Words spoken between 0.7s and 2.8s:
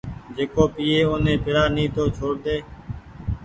پيئي اوني پيرآ ني تو چهوڙ ۮي